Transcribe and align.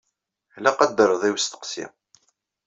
Ilaq 0.57 0.79
ad 0.79 0.89
d-terreḍ 0.91 1.23
i 1.29 1.29
usteqsi. 1.35 1.85